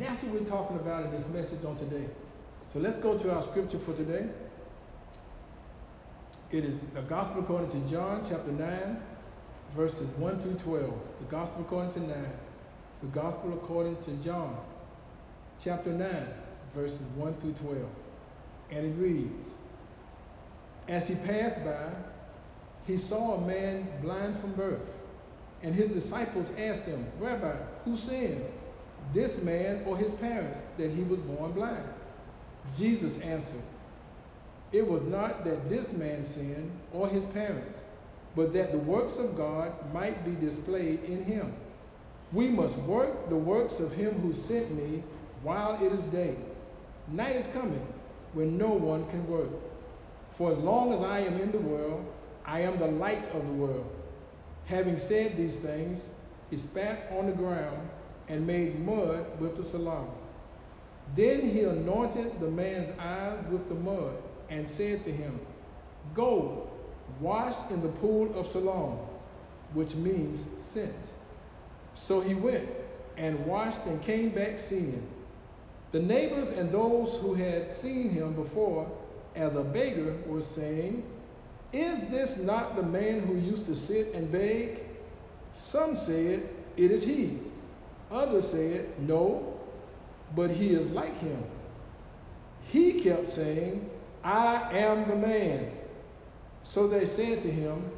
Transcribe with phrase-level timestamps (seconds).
[0.00, 2.06] and that's what we're talking about in this message on today.
[2.72, 4.28] So let's go to our scripture for today.
[6.50, 8.96] It is the Gospel according to John, chapter 9,
[9.76, 10.94] verses 1 through 12.
[11.18, 12.26] The Gospel according to 9.
[13.02, 14.56] The Gospel according to John,
[15.62, 16.26] chapter 9,
[16.74, 17.76] verses 1 through 12.
[18.70, 19.48] And it reads
[20.88, 21.90] As he passed by,
[22.86, 24.80] he saw a man blind from birth.
[25.62, 28.46] And his disciples asked him, Rabbi, who sinned,
[29.12, 31.84] this man or his parents, that he was born blind?
[32.78, 33.62] Jesus answered,
[34.72, 37.78] It was not that this man sinned or his parents,
[38.36, 41.52] but that the works of God might be displayed in him.
[42.32, 45.02] We must work the works of him who sent me
[45.42, 46.36] while it is day.
[47.08, 47.86] Night is coming
[48.34, 49.50] when no one can work.
[50.38, 52.04] For as long as I am in the world,
[52.46, 53.90] I am the light of the world.
[54.66, 56.00] Having said these things,
[56.50, 57.88] he spat on the ground
[58.30, 60.06] and made mud with the saliva.
[61.16, 64.14] Then he anointed the man's eyes with the mud
[64.48, 65.38] and said to him,
[66.14, 66.70] Go,
[67.20, 68.98] wash in the pool of Siloam,
[69.74, 70.94] which means sent.
[71.94, 72.68] So he went
[73.16, 75.06] and washed and came back seeing.
[75.92, 78.90] The neighbors and those who had seen him before
[79.34, 81.02] as a beggar were saying,
[81.72, 84.80] is this not the man who used to sit and beg?
[85.56, 87.38] Some said, It is he.
[88.10, 89.58] Others said, No,
[90.34, 91.42] but he is like him.
[92.68, 93.88] He kept saying,
[94.22, 95.72] I am the man.
[96.64, 97.90] So they said to him,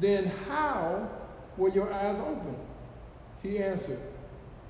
[0.00, 1.08] Then how
[1.56, 2.56] were your eyes open?
[3.42, 4.00] He answered,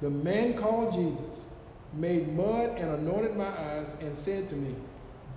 [0.01, 1.41] The man called Jesus
[1.93, 4.75] made mud and anointed my eyes and said to me,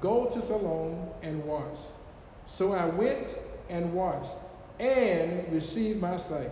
[0.02, 1.78] Go to Siloam and wash.
[2.46, 3.28] So I went
[3.70, 4.32] and washed
[4.80, 6.52] and received my sight.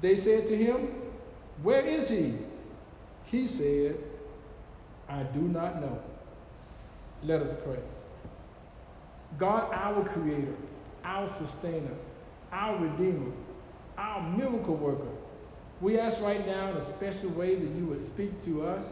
[0.00, 0.88] They said to him,
[1.62, 2.34] Where is he?
[3.26, 3.98] He said,
[5.08, 6.00] I do not know.
[7.22, 7.80] Let us pray.
[9.38, 10.54] God, our creator,
[11.04, 11.94] our sustainer,
[12.52, 13.32] our redeemer,
[13.96, 15.08] our miracle worker,
[15.80, 18.84] we ask right now in a special way that you would speak to us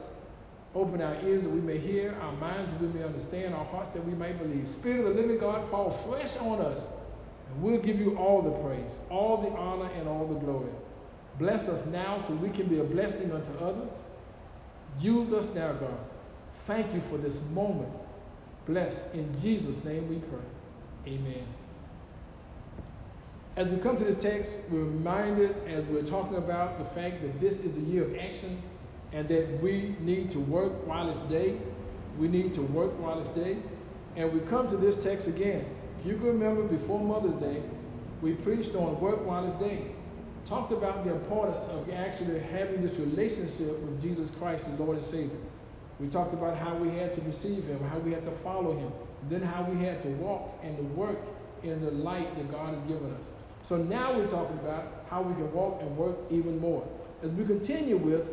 [0.77, 3.93] Open our ears that we may hear, our minds that we may understand, our hearts
[3.93, 4.69] that we may believe.
[4.69, 6.87] Spirit of the living God, fall fresh on us,
[7.49, 10.71] and we'll give you all the praise, all the honor, and all the glory.
[11.39, 13.91] Bless us now so we can be a blessing unto others.
[15.01, 15.99] Use us now, God.
[16.67, 17.93] Thank you for this moment.
[18.67, 19.13] Bless.
[19.13, 21.15] In Jesus' name we pray.
[21.15, 21.47] Amen.
[23.57, 27.41] As we come to this text, we're reminded as we're talking about the fact that
[27.41, 28.63] this is the year of action
[29.13, 31.59] and that we need to work while it's day.
[32.19, 33.59] We need to work while it's day.
[34.17, 35.65] And we come to this text again.
[36.01, 37.63] If you can remember before Mother's Day,
[38.21, 39.96] we preached on work while it's day.
[40.47, 45.07] Talked about the importance of actually having this relationship with Jesus Christ, the Lord and
[45.07, 45.39] Savior.
[45.99, 48.93] We talked about how we had to receive Him, how we had to follow Him,
[49.29, 51.19] then how we had to walk and to work
[51.63, 53.27] in the light that God has given us.
[53.69, 56.87] So now we're talking about how we can walk and work even more.
[57.25, 58.29] As we continue with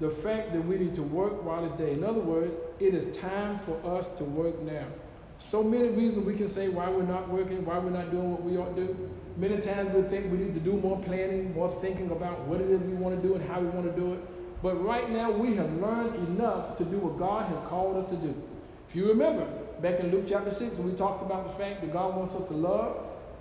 [0.00, 1.92] the fact that we need to work while it's day.
[1.92, 4.86] In other words, it is time for us to work now.
[5.50, 8.42] So many reasons we can say why we're not working, why we're not doing what
[8.42, 9.10] we ought to do.
[9.36, 12.70] Many times we think we need to do more planning, more thinking about what it
[12.70, 14.20] is we want to do and how we want to do it.
[14.62, 18.16] But right now we have learned enough to do what God has called us to
[18.16, 18.34] do.
[18.88, 19.46] If you remember,
[19.80, 22.46] back in Luke chapter 6, when we talked about the fact that God wants us
[22.48, 22.96] to love,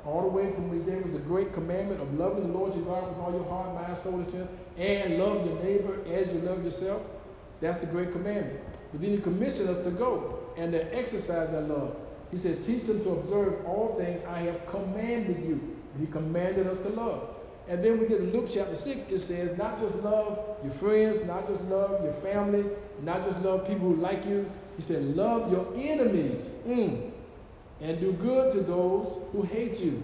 [0.05, 2.73] all the way from when he gave us the great commandment of loving the Lord
[2.75, 6.27] your God with all your heart, mind, soul, and strength, and love your neighbor as
[6.33, 7.03] you love yourself.
[7.59, 8.59] That's the great commandment.
[8.91, 11.95] But then he commissioned us to go and to exercise that love.
[12.31, 15.77] He said, teach them to observe all things I have commanded you.
[15.99, 17.29] He commanded us to love.
[17.67, 21.25] And then we get to Luke chapter 6, it says, not just love your friends,
[21.27, 22.65] not just love your family,
[23.01, 24.49] not just love people who like you.
[24.77, 26.45] He said, love your enemies.
[26.67, 27.11] Mm.
[27.81, 30.03] And do good to those who hate you.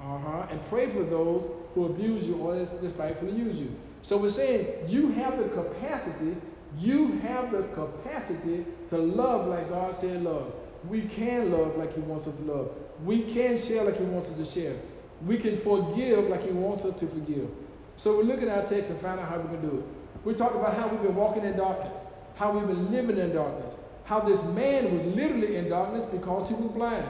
[0.00, 0.46] Uh-huh.
[0.50, 3.74] And pray for those who abuse you or despitefully use you.
[4.02, 6.36] So we're saying you have the capacity,
[6.78, 10.52] you have the capacity to love like God said love.
[10.88, 12.70] We can love like he wants us to love.
[13.04, 14.76] We can share like he wants us to share.
[15.24, 17.48] We can forgive like he wants us to forgive.
[17.96, 19.84] So we look at our text and find out how we can do it.
[20.24, 21.98] We talked about how we've been walking in darkness,
[22.34, 23.74] how we've been living in darkness,
[24.04, 27.06] how this man was literally in darkness because he was blind.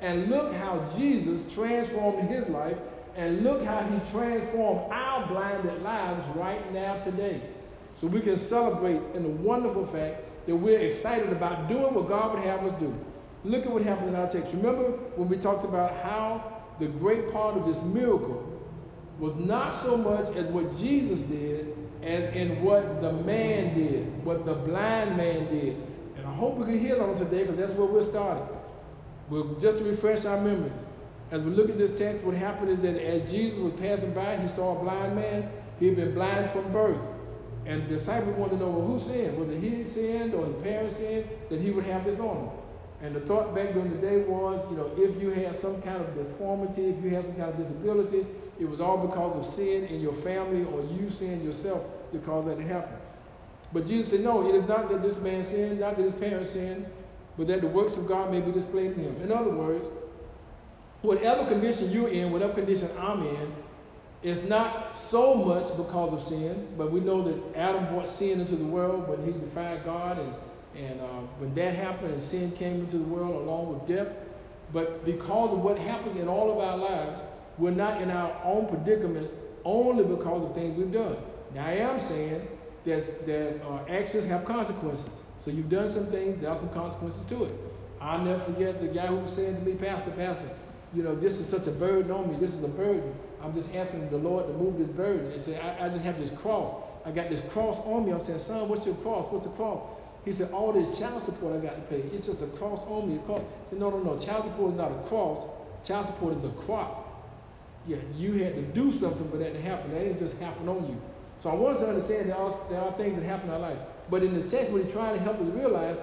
[0.00, 2.76] And look how Jesus transformed his life,
[3.16, 7.42] and look how he transformed our blinded lives right now today.
[8.00, 12.34] So we can celebrate in the wonderful fact that we're excited about doing what God
[12.34, 12.94] would have us do.
[13.44, 14.52] Look at what happened in our text.
[14.52, 14.84] Remember
[15.16, 18.44] when we talked about how the great part of this miracle
[19.18, 24.46] was not so much as what Jesus did as in what the man did, what
[24.46, 25.76] the blind man did.
[26.16, 28.46] And I hope we can hear on today because that's where we're starting.
[29.28, 30.72] Well, just to refresh our memory,
[31.30, 34.36] as we look at this text, what happened is that as Jesus was passing by,
[34.38, 35.50] he saw a blind man.
[35.80, 37.00] He had been blind from birth.
[37.68, 39.36] And the disciples wanted to know, well, who sinned?
[39.36, 42.50] Was it he sinned or his parents sinned that he would have this on him?
[43.02, 46.02] And the thought back during the day was, you know, if you had some kind
[46.02, 48.26] of deformity, if you had some kind of disability,
[48.58, 52.48] it was all because of sin in your family or you sinned yourself that caused
[52.48, 52.96] that to happen.
[53.70, 56.52] But Jesus said, no, it is not that this man sinned, not that his parents
[56.52, 56.86] sinned,
[57.36, 59.22] but that the works of God may be displayed in him.
[59.22, 59.86] In other words,
[61.02, 63.52] whatever condition you're in, whatever condition I'm in,
[64.22, 68.56] it's not so much because of sin, but we know that Adam brought sin into
[68.56, 70.34] the world when he defied God, and,
[70.76, 74.08] and uh, when that happened and sin came into the world along with death.
[74.72, 77.20] But because of what happens in all of our lives,
[77.58, 79.32] we're not in our own predicaments
[79.64, 81.16] only because of things we've done.
[81.54, 82.46] Now, I am saying
[82.84, 85.10] that, that uh, actions have consequences.
[85.44, 87.52] So you've done some things, there are some consequences to it.
[88.00, 90.50] I'll never forget the guy who was saying to me, Pastor, Pastor,
[90.94, 92.38] you know, this is such a burden on me.
[92.38, 93.14] This is a burden.
[93.42, 95.32] I'm just asking the Lord to move this burden.
[95.32, 96.82] And say, I, I just have this cross.
[97.04, 98.12] I got this cross on me.
[98.12, 99.32] I'm saying, son, what's your cross?
[99.32, 99.80] What's the cross?
[100.24, 102.02] He said, all this child support I got to pay.
[102.14, 103.16] It's just a cross on me.
[103.16, 103.42] A cross.
[103.70, 104.18] Said, no, no, no.
[104.18, 105.46] Child support is not a cross.
[105.86, 107.04] Child support is a crop.
[107.86, 109.92] Yeah, you had to do something for that to happen.
[109.92, 111.00] That didn't just happen on you.
[111.40, 113.60] So I want us to understand there are, there are things that happen in our
[113.60, 113.78] life.
[114.10, 115.96] But in this text, what he's trying to help us realize,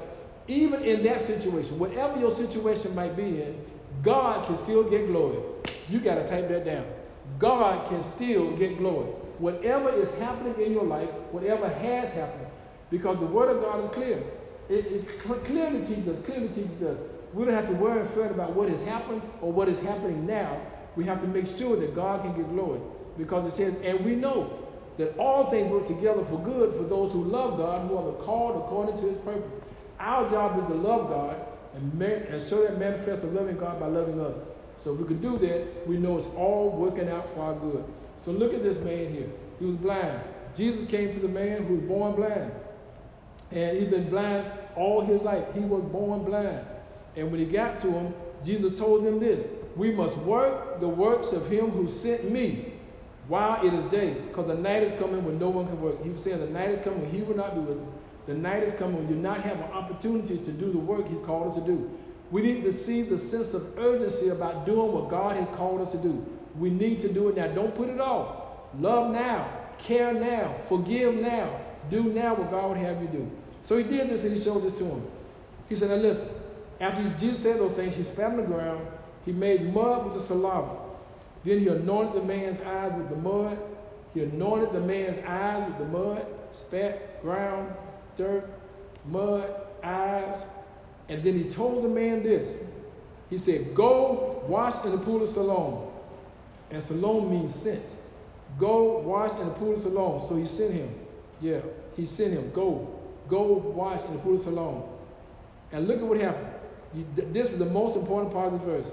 [0.48, 3.64] even in that situation, whatever your situation might be in,
[4.02, 5.40] God can still get glory.
[5.90, 6.86] You got to type that down.
[7.40, 9.08] God can still get glory.
[9.40, 12.48] Whatever is happening in your life, whatever has happened,
[12.90, 14.24] because the Word of God is clear.
[14.70, 17.00] It, it clearly teaches us, clearly teaches us.
[17.34, 20.26] We don't have to worry and fret about what has happened or what is happening
[20.26, 20.62] now.
[20.96, 22.80] We have to make sure that God can get glory.
[23.18, 24.66] Because it says, and we know
[24.98, 28.64] that all things work together for good for those who love God, who are called
[28.64, 29.52] according to his purpose.
[30.00, 31.36] Our job is to love God
[31.76, 34.48] and, and show that manifest of loving God by loving others.
[34.84, 37.84] So if we can do that, we know it's all working out for our good.
[38.24, 39.30] So look at this man here.
[39.60, 40.22] He was blind.
[40.58, 42.52] Jesus came to the man who was born blind.
[43.52, 45.46] And he'd been blind all his life.
[45.54, 46.66] He was born blind.
[47.16, 48.14] And when he got to him,
[48.46, 52.74] Jesus told him this We must work the works of him who sent me
[53.28, 56.04] while it is day, because the night is coming when no one can work.
[56.04, 57.94] He was saying the night is coming when he will not be with you.
[58.28, 61.24] The night is coming when you not have an opportunity to do the work he's
[61.26, 61.90] called us to do.
[62.32, 65.92] We need to see the sense of urgency about doing what God has called us
[65.92, 66.26] to do.
[66.58, 67.48] We need to do it now.
[67.48, 68.36] Don't put it off.
[68.80, 69.50] Love now.
[69.78, 70.56] Care now.
[70.68, 71.60] Forgive now.
[71.90, 73.32] Do now what God would have you do.
[73.68, 75.08] So he did this and he showed this to him.
[75.70, 76.30] He said, now listen,
[76.80, 78.86] after Jesus said those things, he spat on the ground.
[79.26, 80.78] He made mud with the saliva.
[81.44, 83.58] Then he anointed the man's eyes with the mud.
[84.14, 87.74] He anointed the man's eyes with the mud, spat, ground,
[88.18, 88.50] dirt,
[89.06, 89.50] mud,
[89.84, 90.44] eyes.
[91.10, 92.50] And then he told the man this.
[93.30, 95.92] He said, Go wash in the pool of Siloam.
[96.72, 97.84] And Siloam means sent.
[98.58, 100.28] Go wash in the pool of Siloam.
[100.28, 100.94] So he sent him.
[101.42, 101.60] Yeah,
[101.96, 102.52] he sent him.
[102.52, 103.00] Go.
[103.28, 104.84] Go wash in the pool of Siloam.
[105.72, 106.48] And look at what happened.
[107.16, 108.88] This is the most important part of the verse.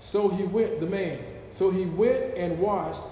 [0.00, 1.18] So he went, the man,
[1.56, 3.02] so he went and washed.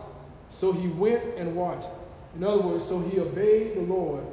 [0.50, 1.88] So he went and washed.
[2.35, 4.25] In other words, so he obeyed the Lord.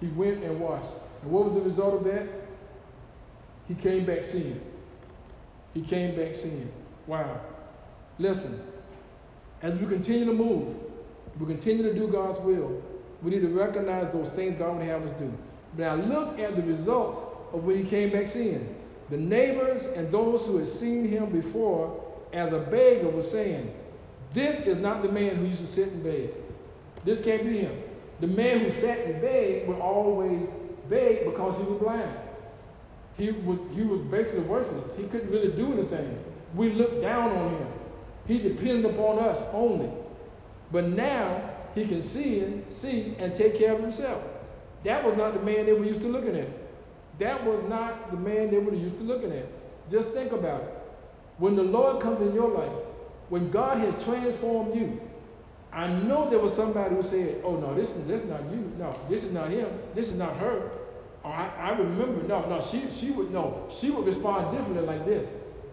[0.00, 0.92] He went and washed.
[1.22, 2.28] And what was the result of that?
[3.68, 4.60] He came back seeing.
[5.72, 6.70] He came back seeing.
[7.06, 7.40] Wow.
[8.18, 8.60] Listen,
[9.62, 10.74] as we continue to move,
[11.38, 12.82] we continue to do God's will,
[13.22, 15.32] we need to recognize those things God would have us do.
[15.76, 17.18] Now look at the results
[17.52, 18.76] of when he came back seeing.
[19.10, 22.02] The neighbors and those who had seen him before
[22.32, 23.72] as a beggar was saying,
[24.32, 26.30] This is not the man who used to sit and beg.
[27.04, 27.82] This can't be him.
[28.20, 30.48] The man who sat and begged would always
[30.88, 32.10] beg because he was blind.
[33.16, 34.96] He was, he was basically worthless.
[34.96, 36.18] He couldn't really do anything.
[36.54, 37.68] We looked down on him.
[38.26, 39.90] He depended upon us only.
[40.72, 44.22] But now he can see and see and take care of himself.
[44.84, 46.48] That was not the man they were used to looking at.
[47.18, 49.46] That was not the man they were used to looking at.
[49.90, 50.74] Just think about it.
[51.38, 52.72] When the Lord comes in your life,
[53.28, 55.00] when God has transformed you,
[55.72, 58.72] I know there was somebody who said, oh no, this, this is not you.
[58.78, 59.68] No, this is not him.
[59.94, 60.70] This is not her.
[61.24, 65.06] Oh, I, I remember, no, no, she, she would, no, she would respond differently like
[65.06, 65.28] this.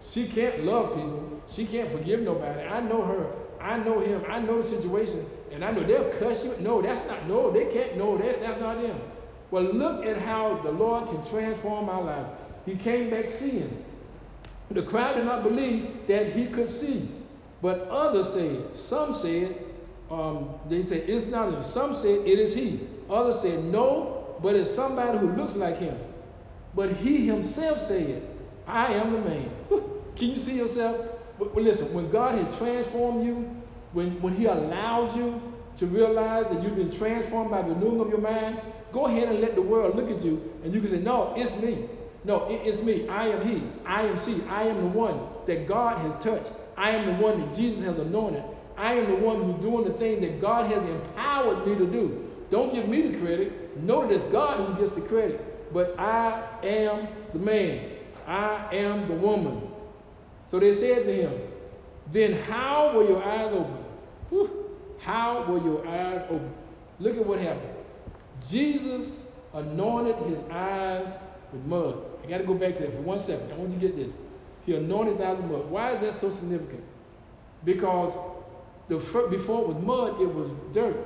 [0.10, 1.42] She can't love people.
[1.52, 2.62] She can't forgive nobody.
[2.62, 3.32] I know her.
[3.60, 4.24] I know him.
[4.30, 5.26] I know the situation.
[5.52, 6.56] And I know they'll cuss you.
[6.60, 9.00] No, that's not, no, they can't, no, that, that's not them.
[9.52, 12.30] Well, look at how the Lord can transform our lives.
[12.66, 13.84] He came back seeing.
[14.70, 17.10] The crowd did not believe that he could see.
[17.62, 19.62] But others said, some said,
[20.10, 21.64] um, they said, it's not him.
[21.72, 22.80] Some said, it is he.
[23.10, 25.98] Others said, no, but it's somebody who looks like him.
[26.76, 28.28] But he himself said,
[28.68, 29.52] I am the man.
[30.16, 31.06] Can you see yourself?
[31.38, 33.50] Well, listen, when God has transformed you,
[33.94, 35.42] when, when he allows you
[35.78, 38.60] to realize that you've been transformed by the renewing of your mind,
[38.92, 41.60] go ahead and let the world look at you and you can say, no, it's
[41.62, 41.88] me.
[42.24, 43.08] No, it, it's me.
[43.08, 43.64] I am he.
[43.86, 44.44] I am she.
[44.48, 46.52] I am the one that God has touched.
[46.78, 48.44] I am the one that Jesus has anointed.
[48.78, 52.30] I am the one who's doing the thing that God has empowered me to do.
[52.50, 53.61] Don't give me the credit.
[53.82, 55.74] Know that it's God who gets the credit.
[55.74, 57.92] But I am the man.
[58.28, 59.70] I am the woman.
[60.50, 61.42] So they said to him,
[62.12, 63.84] Then how were your eyes open?
[64.30, 64.66] Whew.
[65.00, 66.54] How were your eyes open?
[67.00, 67.74] Look at what happened.
[68.48, 69.24] Jesus
[69.54, 71.12] anointed his eyes
[71.52, 71.98] with mud.
[72.24, 73.52] I got to go back to that for one second.
[73.52, 74.14] I want you to get this.
[74.66, 75.70] He anointed his eyes with mud.
[75.70, 76.84] Why is that so significant?
[77.64, 78.14] Because
[78.88, 80.98] the before it was mud, it was dirt.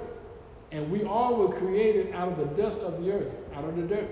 [0.75, 3.83] And we all were created out of the dust of the earth, out of the
[3.83, 4.09] dirt.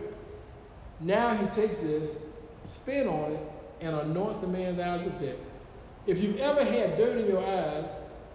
[1.01, 2.17] Now he takes this,
[2.69, 3.39] spit on it,
[3.81, 5.37] and anoints the man's eyes with that.
[6.07, 7.89] If you've ever had dirt in your eyes,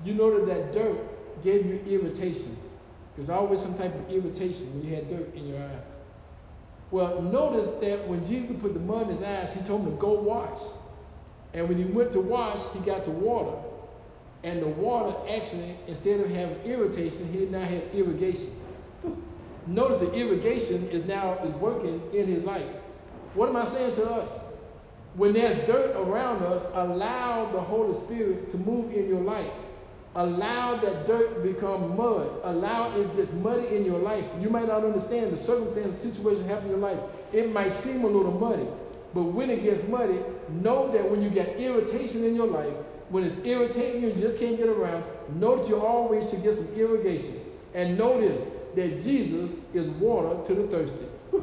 [0.04, 2.54] you know that that dirt gave you irritation.
[3.16, 5.94] There's always some type of irritation when you had dirt in your eyes.
[6.90, 9.96] Well, notice that when Jesus put the mud in his eyes, he told him to
[9.96, 10.60] go wash.
[11.54, 13.56] And when he went to wash, he got to water.
[14.44, 18.56] And the water actually, instead of having irritation, he now had irrigation.
[19.66, 22.66] Notice the irrigation is now is working in his life.
[23.34, 24.30] What am I saying to us?
[25.14, 29.50] When there's dirt around us, allow the Holy Spirit to move in your life.
[30.14, 32.30] Allow that dirt to become mud.
[32.44, 34.24] Allow it gets muddy in your life.
[34.40, 37.00] You might not understand the circumstance, the situation happening in your life.
[37.32, 38.66] It might seem a little muddy.
[39.14, 40.18] But when it gets muddy,
[40.48, 42.74] know that when you get irritation in your life,
[43.10, 46.56] when it's irritating you, you just can't get around, know that you always should get
[46.56, 47.40] some irrigation.
[47.74, 51.06] And notice that Jesus is water to the thirsty.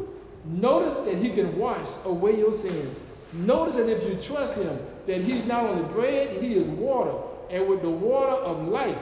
[0.45, 2.95] Notice that he can wash away your sins.
[3.33, 7.17] Notice that if you trust him, that he's not only bread, he is water
[7.49, 8.97] and with the water of life,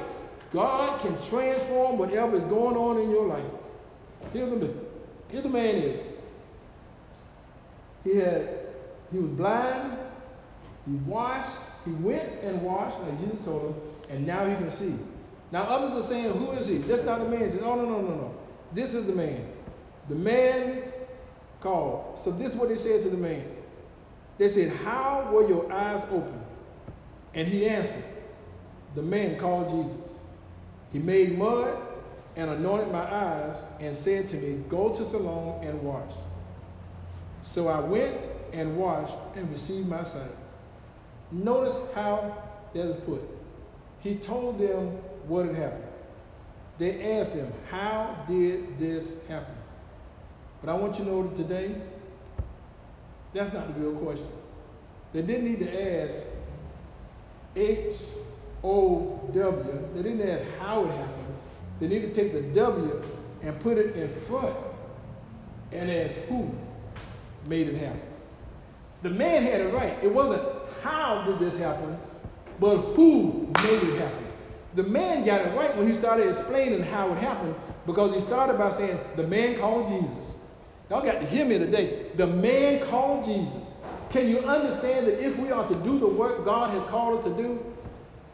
[0.51, 3.46] God can transform whatever is going on in your life.
[4.32, 4.74] Here's the,
[5.29, 6.01] here the man is.
[8.03, 8.50] He had,
[9.12, 9.98] he was blind,
[10.86, 13.75] he washed, he went and washed, and Jesus told him,
[14.09, 14.95] and now he can see.
[15.51, 16.77] Now others are saying, who is he?
[16.79, 17.45] That's not the man.
[17.45, 18.35] He said, oh, no, no, no, no.
[18.73, 19.47] This is the man.
[20.09, 20.83] The man
[21.59, 22.19] called.
[22.23, 23.45] So this is what they said to the man.
[24.37, 26.41] They said, how were your eyes open?
[27.33, 28.03] And he answered,
[28.95, 30.11] the man called Jesus.
[30.91, 31.77] He made mud
[32.35, 36.13] and anointed my eyes and said to me, Go to Siloam and wash.
[37.41, 38.17] So I went
[38.51, 40.31] and washed and received my sight.
[41.33, 42.37] Notice how
[42.73, 43.21] that is put.
[44.01, 44.89] He told them
[45.27, 45.83] what had happened.
[46.77, 49.55] They asked him, How did this happen?
[50.61, 51.75] But I want you to know that today,
[53.33, 54.29] that's not the real question.
[55.11, 56.25] They didn't need to ask
[57.55, 57.95] H
[58.63, 59.89] O W.
[59.95, 61.35] They didn't ask how it happened.
[61.79, 63.03] They need to take the W
[63.41, 64.55] and put it in front
[65.71, 66.51] and ask who
[67.47, 68.01] made it happen.
[69.01, 69.97] The man had it right.
[70.01, 70.43] It wasn't
[70.83, 71.97] how did this happen,
[72.59, 74.25] but who made it happen.
[74.75, 78.57] The man got it right when he started explaining how it happened because he started
[78.57, 80.35] by saying, The man called Jesus.
[80.89, 82.07] Y'all got to hear me today.
[82.15, 83.69] The man called Jesus.
[84.09, 87.25] Can you understand that if we are to do the work God has called us
[87.25, 87.73] to do,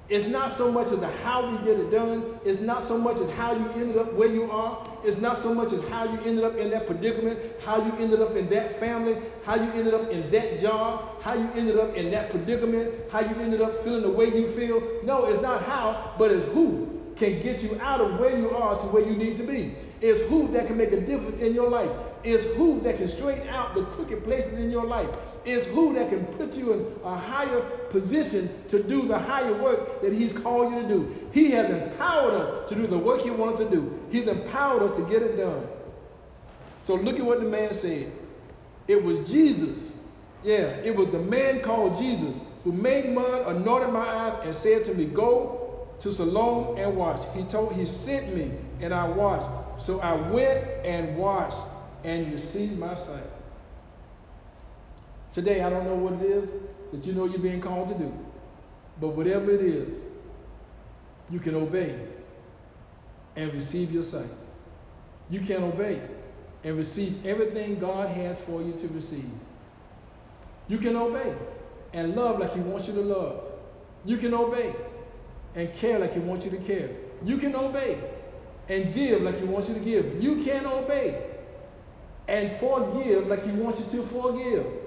[0.10, 2.40] it's not so much as how we get it done.
[2.44, 4.88] It's not so much as how you ended up where you are.
[5.04, 8.20] It's not so much as how you ended up in that predicament, how you ended
[8.20, 11.94] up in that family, how you ended up in that job, how you ended up
[11.96, 14.82] in that predicament, how you ended up feeling the way you feel.
[15.04, 18.82] No, it's not how, but it's who can get you out of where you are
[18.82, 19.76] to where you need to be.
[20.02, 21.92] It's who that can make a difference in your life.
[22.24, 25.10] It's who that can straighten out the crooked places in your life
[25.46, 30.02] is who that can put you in a higher position to do the higher work
[30.02, 31.30] that he's called you to do.
[31.32, 34.00] He has empowered us to do the work he wants to do.
[34.12, 35.68] He's empowered us to get it done.
[36.86, 38.12] So look at what the man said.
[38.88, 39.92] It was Jesus.
[40.44, 44.84] Yeah, it was the man called Jesus who made mud, anointed my eyes, and said
[44.86, 47.28] to me, Go to Siloam and washed.
[47.36, 49.86] He told, he sent me and I washed.
[49.86, 51.58] So I went and washed
[52.04, 53.24] and received my sight.
[55.40, 56.50] Today, I don't know what it is
[56.92, 58.12] that you know you're being called to do,
[59.00, 59.98] but whatever it is,
[61.30, 61.98] you can obey
[63.38, 64.30] and receive your sight.
[65.30, 66.02] You can obey
[66.66, 69.32] and receive everything God has for you to receive.
[70.68, 71.34] You can obey
[71.94, 73.42] and love like He wants you to love.
[74.04, 74.76] You can obey
[75.56, 76.90] and care like He wants you to care.
[77.24, 77.98] You can obey
[78.68, 80.22] and give like He wants you to give.
[80.22, 81.24] You can obey
[82.28, 84.79] and forgive like He wants you to forgive.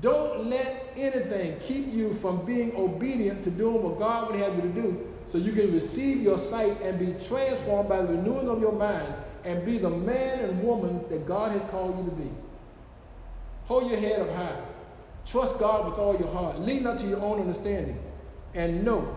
[0.00, 4.62] Don't let anything keep you from being obedient to doing what God would have you
[4.62, 8.60] to do so you can receive your sight and be transformed by the renewing of
[8.60, 9.12] your mind
[9.44, 12.30] and be the man and woman that God has called you to be.
[13.66, 14.60] Hold your head up high.
[15.26, 16.60] Trust God with all your heart.
[16.60, 17.98] Lean not to your own understanding.
[18.54, 19.14] And know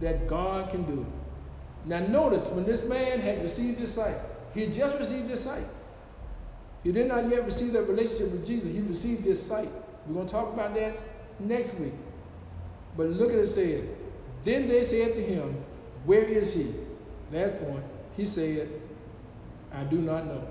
[0.00, 1.88] that God can do it.
[1.88, 4.16] Now notice when this man had received his sight,
[4.54, 5.66] he just received his sight.
[6.84, 8.70] He did not yet receive that relationship with Jesus.
[8.70, 9.70] He received his sight.
[10.10, 10.98] We're going to talk about that
[11.38, 11.94] next week.
[12.96, 13.84] But look at it says,
[14.42, 15.54] Then they said to him,
[16.04, 16.74] Where is he?
[17.30, 17.84] Last point,
[18.16, 18.68] he said,
[19.72, 20.48] I do not know.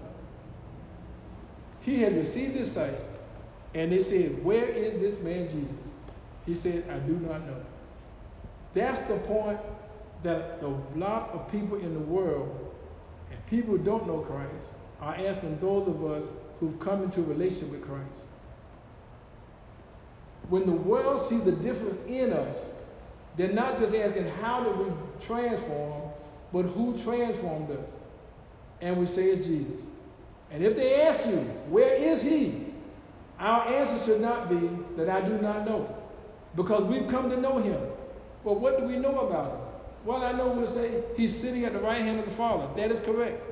[1.82, 2.96] He had received his sight,
[3.76, 5.92] and they said, Where is this man Jesus?
[6.46, 7.62] He said, I do not know.
[8.74, 9.60] That's the point
[10.24, 12.74] that a lot of people in the world
[13.30, 14.70] and people who don't know Christ
[15.02, 16.24] are asking those of us
[16.62, 18.29] who've come into a relationship with Christ.
[20.50, 22.70] When the world sees the difference in us,
[23.38, 24.92] they're not just asking how did we
[25.26, 26.12] transform,
[26.52, 27.90] but who transformed us.
[28.82, 29.82] And we say it's Jesus.
[30.52, 31.38] And if they ask you,
[31.70, 32.66] where is he?
[33.40, 35.96] Our answer should not be that I do not know.
[36.56, 37.80] Because we've come to know him.
[38.44, 39.60] Well, what do we know about him?
[40.06, 42.68] Well, I know we'll say he's sitting at the right hand of the Father.
[42.76, 43.44] That is correct.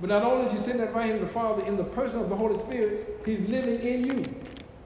[0.00, 1.84] But not only is he sitting at the right hand of the Father, in the
[1.84, 4.24] person of the Holy Spirit, he's living in you.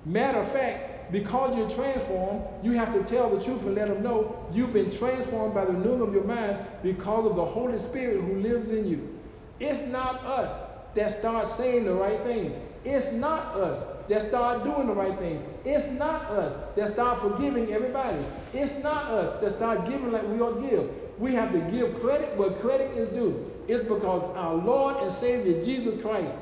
[0.05, 4.03] Matter of fact, because you're transformed, you have to tell the truth and let them
[4.03, 8.21] know you've been transformed by the renewing of your mind because of the Holy Spirit
[8.23, 9.19] who lives in you.
[9.61, 10.59] It's not us
[10.95, 12.55] that start saying the right things.
[12.85, 15.43] It's not us that start doing the right things.
[15.65, 18.25] It's not us that start forgiving everybody.
[18.53, 20.91] It's not us that start giving like we ought to give.
[21.19, 23.51] We have to give credit where credit is due.
[23.69, 26.35] It's because our Lord and Savior Jesus Christ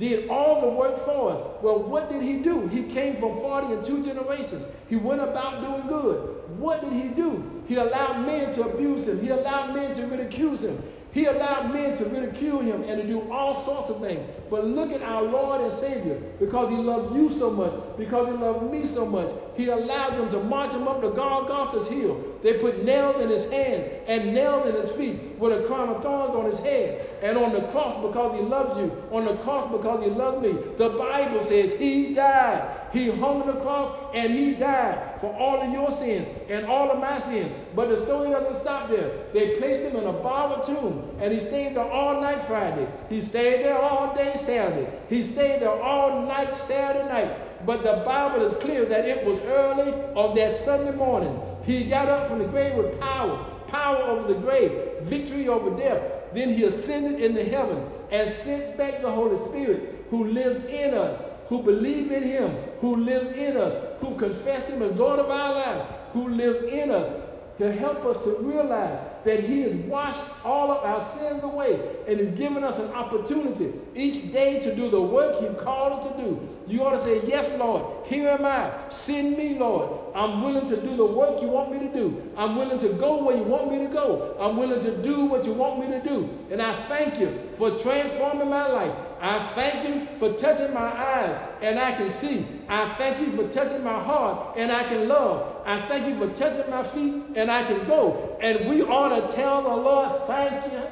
[0.00, 1.38] did all the work for us.
[1.62, 2.66] Well, what did he do?
[2.68, 4.64] He came from 40 and two generations.
[4.88, 6.58] He went about doing good.
[6.58, 7.62] What did he do?
[7.68, 9.20] He allowed men to abuse him.
[9.20, 10.82] He allowed men to ridicule him.
[11.12, 14.20] He allowed men to ridicule him and to do all sorts of things.
[14.48, 16.20] But look at our Lord and Savior.
[16.38, 20.30] Because he loved you so much, because he loved me so much, he allowed them
[20.30, 22.38] to march him up to Golgotha's hill.
[22.42, 26.02] They put nails in his hands and nails in his feet with a crown of
[26.02, 27.08] thorns on his head.
[27.22, 30.52] And on the cross because he loves you, on the cross because he loved me.
[30.78, 32.79] The Bible says he died.
[32.92, 36.90] He hung on the cross and he died for all of your sins and all
[36.90, 37.52] of my sins.
[37.74, 39.26] But the story doesn't stop there.
[39.32, 42.88] They placed him in a borrowed tomb and he stayed there all night Friday.
[43.08, 44.90] He stayed there all day Saturday.
[45.08, 47.64] He stayed there all night Saturday night.
[47.64, 51.40] But the Bible is clear that it was early on that Sunday morning.
[51.64, 56.02] He got up from the grave with power, power over the grave, victory over death.
[56.34, 61.22] Then he ascended into heaven and sent back the Holy Spirit who lives in us
[61.50, 65.52] who believe in him, who lives in us, who confess him as Lord of our
[65.52, 67.10] lives, who lives in us,
[67.58, 72.18] to help us to realize that he has washed all of our sins away and
[72.18, 76.22] has given us an opportunity each day to do the work he called us to
[76.22, 76.48] do.
[76.66, 78.72] You ought to say, Yes, Lord, here am I.
[78.88, 80.14] Send me, Lord.
[80.14, 82.30] I'm willing to do the work you want me to do.
[82.36, 84.36] I'm willing to go where you want me to go.
[84.40, 86.30] I'm willing to do what you want me to do.
[86.50, 88.94] And I thank you for transforming my life.
[89.20, 92.46] I thank you for touching my eyes and I can see.
[92.68, 95.58] I thank you for touching my heart and I can love.
[95.66, 98.38] I thank you for touching my feet and I can go.
[98.40, 100.82] And we ought to tell the Lord, thank you.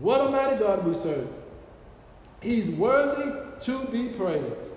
[0.00, 1.28] What a mighty God we serve.
[2.42, 3.32] He's worthy
[3.62, 4.70] to be praised.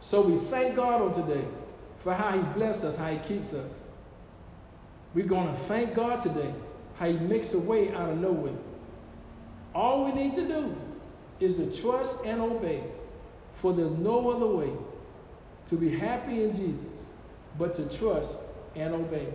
[0.00, 1.46] So we thank God on today
[2.02, 3.70] for how he blessed us, how he keeps us.
[5.14, 6.52] We're going to thank God today,
[6.98, 8.52] how he makes a way out of no way.
[9.72, 10.76] All we need to do
[11.42, 12.82] is to trust and obey.
[13.60, 14.72] For there's no other way
[15.70, 17.00] to be happy in Jesus
[17.58, 18.34] but to trust
[18.74, 19.28] and obey.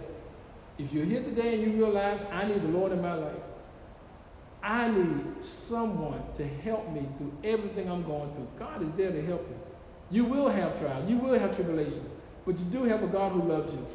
[0.78, 3.41] If you're here today and you realize I need the Lord in my life,
[4.62, 8.48] I need someone to help me through everything I'm going through.
[8.60, 9.58] God is there to help you.
[10.10, 12.10] You will have trials, you will have tribulations,
[12.46, 13.86] but you do have a God who loves you.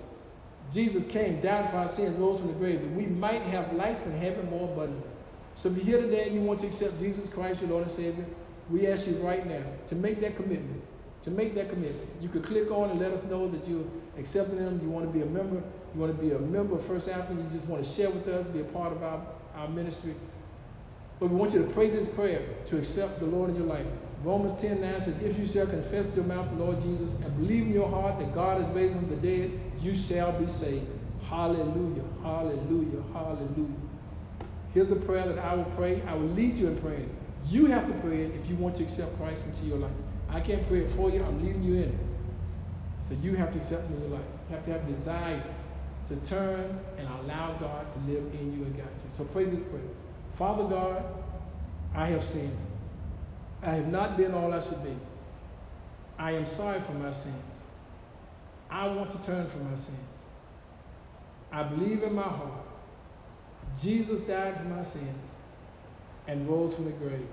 [0.72, 3.98] Jesus came, died for our sins, rose from the grave, that we might have life
[4.06, 5.10] in heaven more abundantly.
[5.56, 7.96] So if you're here today and you want to accept Jesus Christ, your Lord and
[7.96, 8.26] Savior,
[8.70, 10.82] we ask you right now to make that commitment.
[11.24, 12.08] To make that commitment.
[12.20, 13.84] You could click on and let us know that you're
[14.18, 14.80] accepting Him.
[14.82, 15.62] You want to be a member.
[15.94, 17.44] You want to be a member of First African.
[17.44, 20.14] You just want to share with us, be a part of our, our ministry.
[21.20, 23.86] But we want you to pray this prayer to accept the Lord in your life.
[24.24, 27.36] Romans 10 9 says, If you shall confess with your mouth the Lord Jesus and
[27.36, 30.50] believe in your heart that God has raised him from the dead, you shall be
[30.50, 30.86] saved.
[31.28, 33.91] Hallelujah, hallelujah, hallelujah.
[34.74, 36.02] Here's a prayer that I will pray.
[36.02, 37.10] I will lead you in praying.
[37.46, 39.92] You have to pray it if you want to accept Christ into your life.
[40.28, 41.22] I can't pray it for you.
[41.22, 41.94] I'm leading you in it.
[43.08, 44.26] So you have to accept Him in your life.
[44.48, 45.42] You have to have desire
[46.08, 49.10] to turn and allow God to live in you and guide you.
[49.16, 49.82] So pray this prayer.
[50.38, 51.04] Father God,
[51.94, 52.56] I have sinned.
[53.62, 54.96] I have not been all I should be.
[56.18, 57.34] I am sorry for my sins.
[58.70, 60.08] I want to turn from my sins.
[61.50, 62.64] I believe in my heart.
[63.80, 65.30] Jesus died for my sins
[66.26, 67.26] and rose from the grave.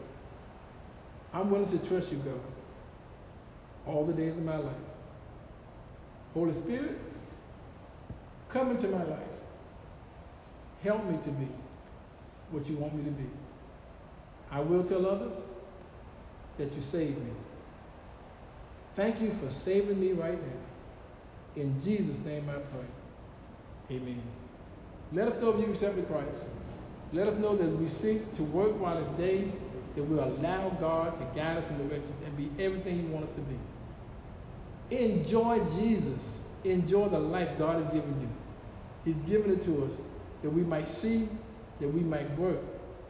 [1.34, 2.40] I'm willing to trust you, God,
[3.86, 4.74] all the days of my life.
[6.34, 6.98] Holy Spirit,
[8.50, 9.20] come into my life.
[10.84, 11.48] Help me to be
[12.52, 13.30] what you want me to be.
[14.52, 15.34] I will tell others
[16.58, 17.32] that you saved me.
[18.96, 21.62] Thank you for saving me right now.
[21.62, 23.98] In Jesus' name I pray.
[23.98, 24.49] Amen.
[25.12, 26.46] Let us know if you accepted Christ.
[27.12, 29.52] Let us know that we seek to work while it's day,
[29.96, 33.30] that we allow God to guide us in the directions and be everything He wants
[33.30, 34.96] us to be.
[34.96, 36.40] Enjoy Jesus.
[36.64, 38.30] Enjoy the life God has given you.
[39.06, 40.02] He's given it to us
[40.44, 41.28] that we might see,
[41.80, 42.60] that we might work,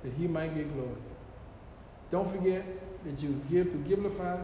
[0.04, 0.96] that He might get glory.
[2.12, 2.64] Don't forget
[3.06, 4.40] that you give to Givelify.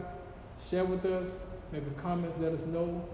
[0.70, 1.28] Share with us.
[1.72, 2.40] Make a comment.
[2.40, 3.06] Let us know.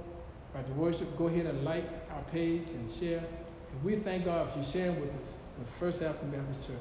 [0.52, 3.22] About the worship, go ahead and like our page and share.
[3.72, 6.76] And we thank God for sharing with us the First African Baptist Church.